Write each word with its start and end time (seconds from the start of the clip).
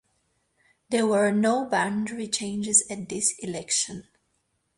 There 0.89 1.05
were 1.05 1.31
no 1.31 1.63
boundary 1.63 2.27
changes 2.27 2.83
at 2.89 3.07
this 3.09 3.37
election. 3.37 4.07